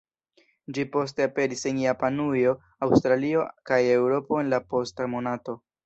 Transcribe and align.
Ĝi 0.77 0.85
poste 0.95 1.23
aperis 1.29 1.61
en 1.73 1.83
Japanujo, 1.83 2.55
Aŭstralio 2.89 3.47
kaj 3.71 3.83
Eŭropo 4.01 4.45
en 4.45 4.55
la 4.57 4.63
posta 4.75 5.13
monato. 5.17 5.61